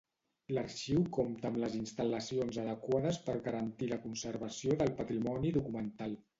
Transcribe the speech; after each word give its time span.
L'arxiu 0.57 1.03
compta 1.17 1.47
amb 1.49 1.59
les 1.63 1.75
instal·lacions 1.81 2.59
adequades 2.63 3.21
per 3.29 3.37
garantir 3.51 3.93
la 3.95 4.03
conservació 4.09 4.83
del 4.83 4.95
patrimoni 5.03 5.57
documental. 5.63 6.21